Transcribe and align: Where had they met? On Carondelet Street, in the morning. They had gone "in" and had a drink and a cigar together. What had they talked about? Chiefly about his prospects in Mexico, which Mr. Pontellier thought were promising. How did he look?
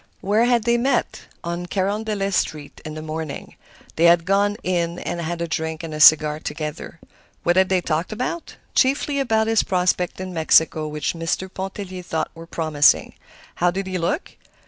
Where 0.21 0.45
had 0.45 0.63
they 0.63 0.79
met? 0.79 1.27
On 1.43 1.67
Carondelet 1.67 2.33
Street, 2.33 2.81
in 2.83 2.95
the 2.95 3.03
morning. 3.03 3.55
They 3.97 4.05
had 4.05 4.25
gone 4.25 4.57
"in" 4.63 4.97
and 4.97 5.21
had 5.21 5.43
a 5.43 5.47
drink 5.47 5.83
and 5.83 5.93
a 5.93 5.99
cigar 5.99 6.39
together. 6.39 6.99
What 7.43 7.55
had 7.55 7.69
they 7.69 7.81
talked 7.81 8.11
about? 8.11 8.55
Chiefly 8.73 9.19
about 9.19 9.45
his 9.45 9.61
prospects 9.61 10.19
in 10.19 10.33
Mexico, 10.33 10.87
which 10.87 11.13
Mr. 11.13 11.53
Pontellier 11.53 12.01
thought 12.01 12.31
were 12.33 12.47
promising. 12.47 13.13
How 13.57 13.69
did 13.69 13.85
he 13.85 13.99
look? 13.99 14.31